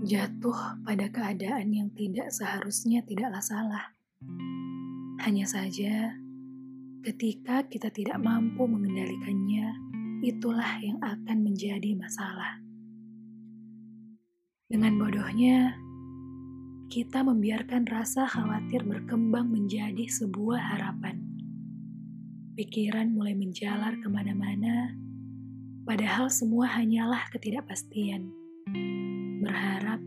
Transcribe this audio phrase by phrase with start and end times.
[0.00, 3.84] Jatuh pada keadaan yang tidak seharusnya tidaklah salah.
[5.20, 6.16] Hanya saja,
[7.04, 9.76] ketika kita tidak mampu mengendalikannya,
[10.24, 12.64] itulah yang akan menjadi masalah.
[14.72, 15.76] Dengan bodohnya,
[16.88, 21.20] kita membiarkan rasa khawatir berkembang menjadi sebuah harapan.
[22.56, 24.96] Pikiran mulai menjalar ke mana-mana,
[25.84, 28.32] padahal semua hanyalah ketidakpastian.
[29.40, 30.00] Berharap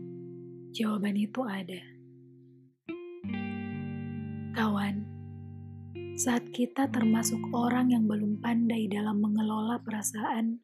[0.70, 1.82] jawaban itu ada.
[4.54, 5.02] Kawan,
[6.14, 10.62] saat kita termasuk orang yang belum pandai dalam mengelola perasaan,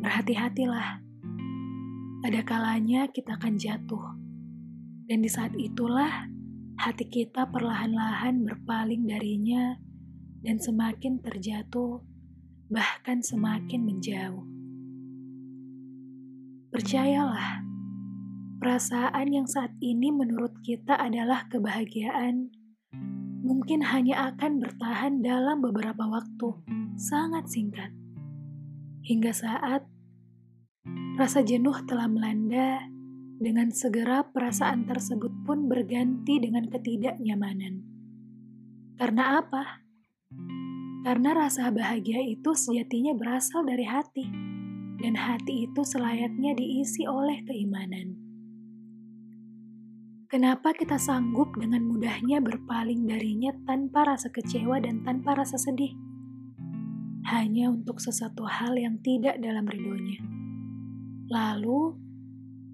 [0.00, 1.04] berhati-hatilah.
[2.24, 4.16] Ada kalanya kita akan jatuh,
[5.12, 6.24] dan di saat itulah
[6.80, 9.76] hati kita perlahan-lahan berpaling darinya
[10.40, 12.00] dan semakin terjatuh,
[12.72, 14.44] bahkan semakin menjauh.
[16.72, 17.71] Percayalah,
[18.62, 22.46] perasaan yang saat ini menurut kita adalah kebahagiaan,
[23.42, 26.62] mungkin hanya akan bertahan dalam beberapa waktu
[26.94, 27.90] sangat singkat,
[29.02, 29.82] hingga saat
[31.18, 32.86] rasa jenuh telah melanda.
[33.42, 37.82] Dengan segera, perasaan tersebut pun berganti dengan ketidaknyamanan.
[38.94, 39.82] Karena apa?
[41.02, 44.30] Karena rasa bahagia itu sejatinya berasal dari hati
[45.02, 48.31] dan hati itu selayaknya diisi oleh keimanan.
[50.32, 55.92] Kenapa kita sanggup dengan mudahnya berpaling darinya tanpa rasa kecewa dan tanpa rasa sedih?
[57.28, 60.24] Hanya untuk sesuatu hal yang tidak dalam ridhonya.
[61.28, 62.00] Lalu,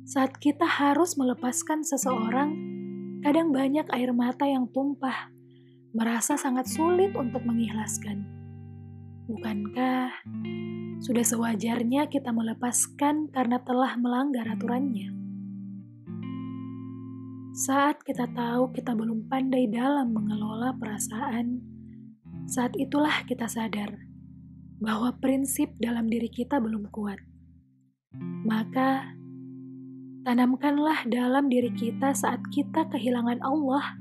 [0.06, 2.54] saat kita harus melepaskan seseorang,
[3.26, 5.26] kadang banyak air mata yang tumpah,
[5.90, 8.22] merasa sangat sulit untuk mengikhlaskan.
[9.26, 10.14] Bukankah
[11.02, 15.17] sudah sewajarnya kita melepaskan karena telah melanggar aturannya.
[17.58, 21.58] Saat kita tahu kita belum pandai dalam mengelola perasaan,
[22.46, 23.98] saat itulah kita sadar
[24.78, 27.18] bahwa prinsip dalam diri kita belum kuat.
[28.46, 29.10] Maka,
[30.22, 33.98] tanamkanlah dalam diri kita saat kita kehilangan Allah,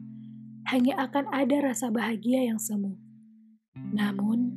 [0.69, 2.93] hanya akan ada rasa bahagia yang semu.
[3.73, 4.53] Namun,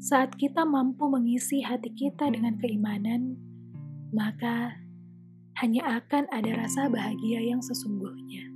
[0.00, 3.36] saat kita mampu mengisi hati kita dengan keimanan,
[4.08, 4.72] maka
[5.60, 8.51] hanya akan ada rasa bahagia yang sesungguhnya.